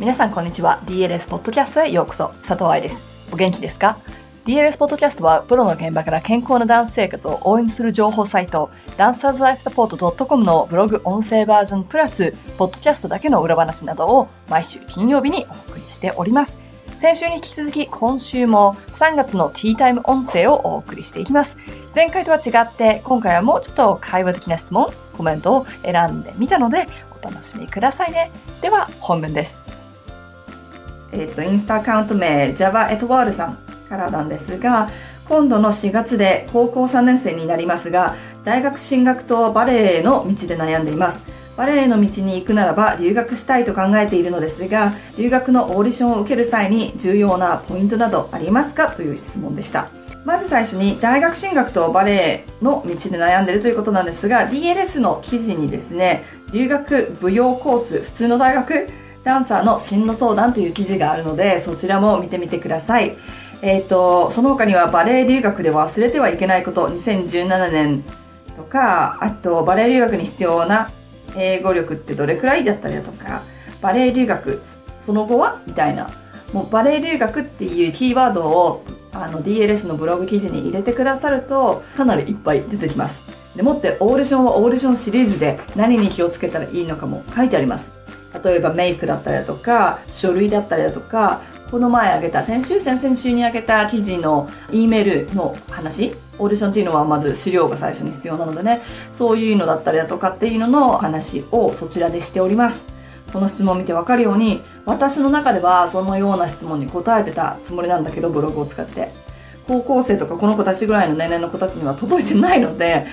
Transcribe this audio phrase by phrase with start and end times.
[0.00, 0.80] 皆さんこんにちは。
[0.86, 2.28] DLS ポッドキャストへようこそ。
[2.48, 3.02] 佐藤愛です。
[3.32, 3.98] お元気ですか
[4.46, 16.56] ?DLS ポッドキャストはプロの現場から健康なダンス生活を応援する情報サイト、ダンサーズライフサポート .com のブログ音声バージョンプラス、ポッドキャストだけの裏話などを毎週金曜日にお送りしております。
[16.98, 21.58] 先週に引き続き今週も3月のティータイム音声をお送りしていきます。
[21.94, 26.88] 前回とは違って今回はもうちょっと会話的な質問、コメントを選んでみたので
[27.22, 28.30] お楽しみくださいね。
[28.62, 29.60] では本文です。
[31.12, 34.90] えっ、ー、と、インスタアカウント名、Java エトワールさんからなんですが、
[35.28, 41.20] 今度の4月で高校3年生になりますが、大学進学とバレエの道で悩んでいます。
[41.56, 48.88] バレエの道に行くならば留学したいと考えているのですが、留学のオーディションを受ける際に重要なポイントなどありますか？
[48.88, 49.88] という質問でした。
[50.24, 58.88] まず最初に大学進学とバレエの道で悩んでいるということなんですが、DLS の記事にですね、留学舞踊コース、普通の大学
[59.24, 63.16] ダンサーの進路相談という記事があるので、そちらも見てみてください。
[63.62, 68.04] えっ、ー、と、その他にはバレエ留学で忘れてはいけないこと、2017年
[68.56, 70.90] とか、あとバレエ留学に必要な
[71.36, 73.42] 英語力ってどれくらいだったりだとか、
[73.82, 74.62] バレエ留学、
[75.04, 76.10] その後はみたいな。
[76.52, 83.22] もうバレエ留学っていうキーワードをあの DLS のブログ記事に入れてくださるとかなりいっぱい出てきます。
[83.54, 87.99] でもってオーディションはオーディションシリーズで何に気をつけたらいいのかも書いてあります。
[88.44, 102.82] 例えばメイクだったりだとか、書類だったりだとか、この前あげた、先週、先々週にあげた記事の E メールの話、オーディションっていうのはまず資料が最初に必要なのでね、そういうのだったりだとかっていうのの話をそちらでしております。
[103.32, 109.12] この質問を見てわかるように、私の中ではそのような質問に答えてたつもりなんだけど、ブログを使って。
[109.68, 113.06] 高校生とかこの子たちぐらいの年齢の子たちには届いてないので、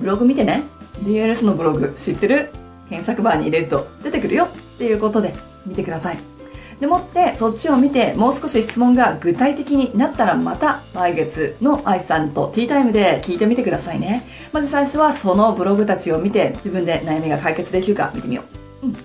[0.00, 0.62] ブログ見てね。
[1.02, 2.48] DLS のブログ知ってる？
[2.88, 5.34] 検索バーに入れると出てくるよっていうことで
[5.66, 6.18] 見てください。
[6.80, 14.26] でもってそっちを見てもう少し質問が具体的になったらまた来月の愛さんとティータイムで聞いてみてくださいね。
[14.52, 18.42] まず最初はそのブログたちを見て自分で悩みが解決できるか見てみよ
[18.82, 18.86] う。
[18.86, 18.96] うん。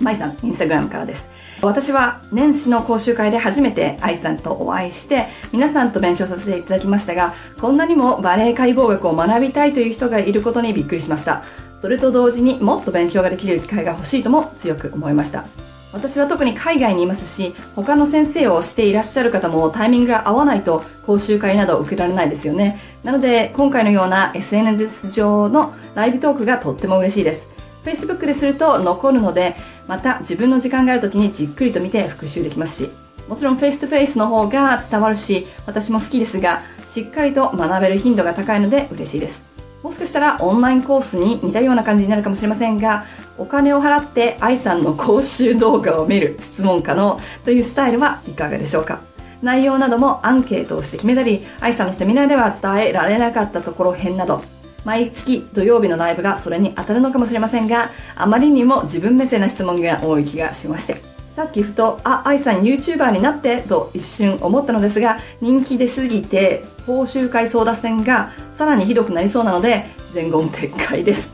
[0.00, 1.40] 舞さん、インスタグラムからです。
[1.62, 11.44] 私は年始の講習会で初めて愛さんとお会いして皆さんと勉強させていただきましたがこんなにもバレエ解剖学を学びたいという人がいることにびっくりしました
[11.80, 15.44] それと同時にもっと勉強ができる機会が欲しいとも強く思いました。
[15.92, 22.80] 私は特に海外にいますし、他の先生をしていらっしゃる方もタイミングが合わないと講習会など受けられないですよね。
[23.02, 27.46] なので、今回のような SNS 上のライブトークがとっても嬉しいです。
[27.84, 29.56] Facebook ですると残るので、
[29.88, 32.90] また自分の時間がある時にじっくりと見て復習できますし、
[33.26, 36.62] もちろん face to face の方が伝わるし、私も好きですが、
[36.94, 39.49] しっかりと学べる頻度が高いので嬉しいです。
[39.82, 43.06] もしかしたらオンラインコースに似たような感じになるかもしれませんが、
[43.38, 49.00] お金を払って愛さんの講習動画を見る質問可能というスタイルはいかがでしょうか？
[49.40, 54.42] 内容などもアンケートをして決めたり、愛さんのセミナーでは伝えられなかったところ編など、
[54.84, 61.09] 毎月土曜日のライブがそれに当たるのかもしれませんが、あまりにも自分目線な質問が多い気がしまして。
[61.40, 71.30] さっきふと、あ、愛さん YouTuber になってと一瞬思ったのですが、人気出すぎて、報酬会争奪戦がさらにひどくなりそうなので、全言撤回です。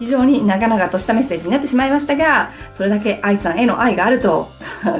[0.00, 4.50] 非常に長々としたメッセージになってしまいましたが、それだけ愛さんへの愛があると、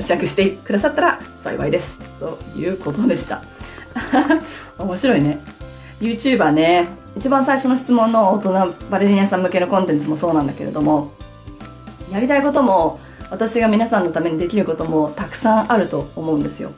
[0.06, 1.98] 釈してくださったら幸いです。
[2.20, 3.42] ということでした。
[4.78, 5.40] 面白いね。
[6.00, 11.10] YouTuber ね、一番最初の質問の大人バレリーナさん向けのコンテンツもそうなんだけれども、
[12.12, 13.00] やりたいことも
[13.32, 16.70] 私が皆さんのためにできることもたくさんあると思うんですよ。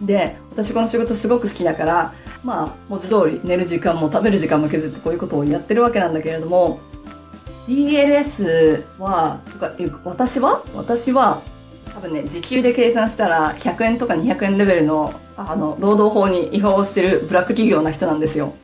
[0.00, 2.14] で、私この仕事すごく好きだから、
[2.44, 6.78] まあ、文字通り寝る時間も食べる時間も削ってこういうことをやってるわけなんだけれども、
[7.66, 9.72] DLS は、とか、
[10.04, 10.62] 私は？
[10.72, 11.42] 私は、
[11.92, 18.54] 多分ね、時給で計算したら100円とか200円レベルの、あの、労働法に違反をしてるブラック企業な人なんですよ。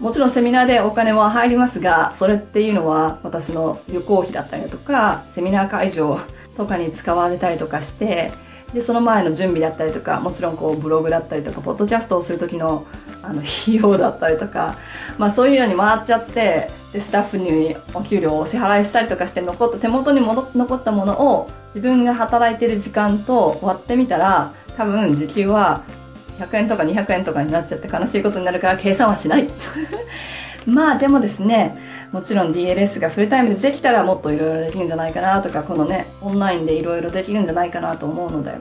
[0.00, 6.18] もちろんセミナーでお金は入りますが、それっていうのは私の旅行費だったりだとか、セミナー会場
[6.60, 8.32] とかに使われたりとかして、
[8.74, 12.86] で、その前の準備だったりとか、もちろんこうブログだったりとか、ポッドキャストをする時の
[13.22, 14.76] あの費用だったりとか、
[15.18, 25.82] まあそういうのに回っちゃって、で、スタッフにお給料をお支払いしたりとかして残った、手元にも残ったものを自分が働いてる時間と割ってみたら、多分時給は
[26.38, 29.48] 100円とか200円とかになっちゃって悲しいことになるから計算はしない。
[30.66, 38.54] まあでもですねもちろん DLS がフルタイムでできたらもっといろいろできるんじゃないかなとかこのねオンラインでいろいろできるんじゃないかなと思うので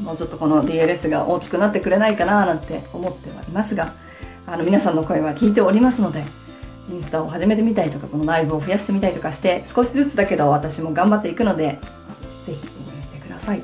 [0.00, 3.92] もうちょっとこの DLS が大きくなってくれないかななんて思ってはいますが
[4.46, 6.24] あの皆さんの声は聞いておりますので
[6.90, 11.78] インスタを始めてみたりとか、このライブを増やしてみたりとかして、少しずつだけど私も頑張っていくので、
[12.46, 12.54] ぜひ応
[12.94, 13.62] 援してください。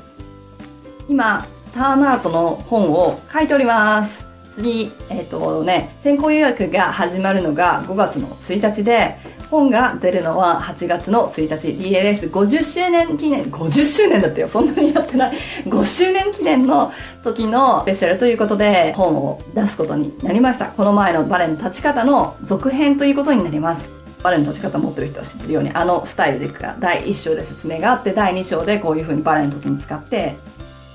[1.07, 4.30] 今、ターンアウトの本を書いております。
[4.55, 9.17] 次、えっ、ー、とね、先行予約が始まるのが5月の1日で、
[9.51, 11.67] 本が出るのは8月の1日。
[11.67, 13.51] DLS50 周年記念。
[13.51, 14.47] 50周年だったよ。
[14.47, 15.37] そんなにやってない。
[15.65, 20.67] 5周年記念の時のスペシャルということで本を出すことになりました。
[20.67, 23.91] この前のバレエの立ち方の続編ということになります。
[24.23, 26.77] バレエの立ち方持ってる人は知ってるようにあのスタイルでいくか。
[26.79, 30.37] 第1章で説明があって第2章でこういう風にバレエの時に使って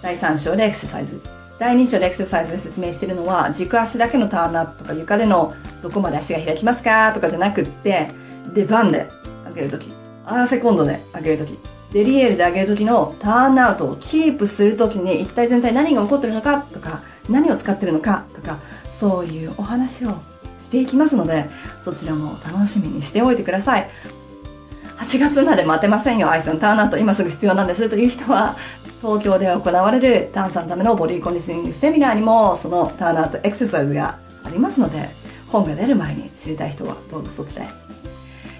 [0.00, 1.35] 第3章でエクササイズ。
[1.58, 8.10] 第2章でエクササイズで説明してるのは軸足だけのターンアップとか床でのどこまで足が開きますかとかじゃなくって
[8.54, 9.08] で、バンで
[9.48, 9.92] 上げるとき、
[10.24, 11.58] アラセコンドで上げるとき、
[11.92, 18.58] デリエールで上げるときのターンアウトをキープするときに一体全体何が起こってるのかとか、何を使ってるのかとか、
[18.98, 20.10] そういうお話を
[20.62, 21.48] していきますので、
[21.84, 23.90] そちらも楽しみにしておいてください。
[24.98, 27.88] 8月まで待てませんよ、アイスのターンアウト今すぐ必要なんです。
[27.88, 28.56] という人は、
[29.02, 35.10] 東京で行われるダンサーのためのボディコンディショニングセミナーにも、そのターンアウトエクササイズがありますので、
[35.48, 37.68] 本が出る前に知りたい人はどうぞそちらへ。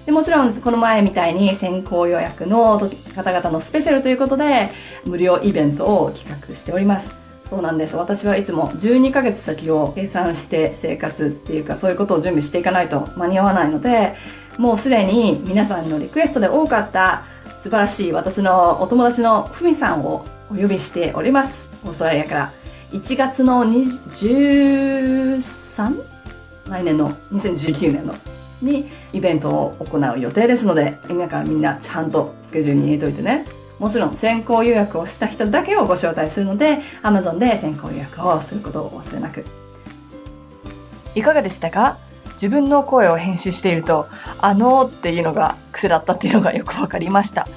[0.05, 2.79] でもちろんこの前みたいに先行予約の
[3.13, 4.69] 方々のスペシャルということで
[5.03, 7.09] 無料イベントを企画しております。
[7.49, 7.95] そうなんです。
[7.95, 14.15] 私はいつも12ヶ月先を計算して生活っていうかそういうことを準備していかないと間に合わないので
[14.57, 17.23] もうすでに皆さんのリクエストで多かった
[17.61, 22.51] 素晴らしい私のお友達のふみさんをお呼びしておりますオーストラリアから
[22.91, 25.43] 1月の13
[26.69, 28.15] 来年の2019年の
[28.61, 33.45] にイベントを行う予定ですので、今からみんなちゃんとスケジュールに入れといてね。
[33.79, 39.45] もちろん先行予約をした人だけをご招待するので、Amazon で先行予約をすることをお忘れなく。
[41.13, 41.99] いかがでしたか？
[42.37, 44.07] 自分の声を編集していると、
[44.39, 47.47] あのーっていうのが癖だったっていうのがよくわかりました。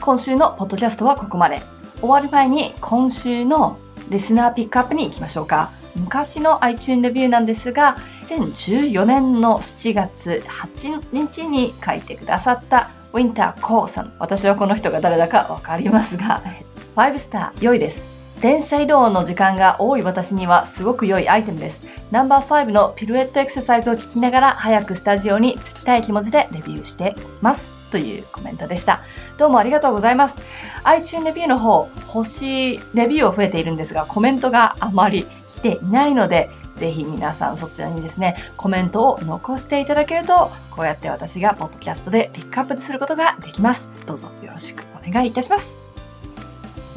[0.00, 1.62] 今週のポッドキャストはここまで。
[2.00, 3.76] 終わる前に今週の
[4.08, 5.70] リスナーピックアップに行きましょうか。
[5.96, 7.96] 昔の iTunes レビューなんですが、
[8.28, 14.12] 2014年の7月8日に書いてくださったウィンター・コーさん。
[14.18, 16.42] 私はこの人が誰だかわかりますが、
[16.96, 18.02] 5スター良いです。
[18.40, 21.82] 電車移動の時間が多い私にはすごく良いアイテムです。
[22.12, 27.76] ナンバー5のピルエットエクササイズを聞きながら早くスタジオに着きたい気持ちでレビューしてます。
[27.90, 29.02] というコメントでした。
[29.38, 30.38] どうもありがとうございます。
[30.84, 43.88] iTunes レビューの方、星レビューは増えているんですが、コメントがあまり来ていないので、ぜひ皆さんそちらにですね、コメントを残していただけると、こうやって私がポッドキャストでピックアップすることができます。
[44.06, 45.87] どうぞよろしくお願いいたします。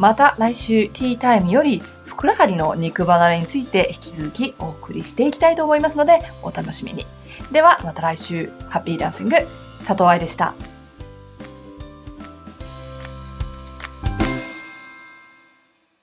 [0.01, 7.05] また来週ティータイムよりふくらはぎの肉離れについて引き続きお送りしていきたいと思いますのでお楽しみに。
[7.51, 9.35] ではまた来週ハッピーダンシング
[9.85, 10.55] 佐藤愛でした。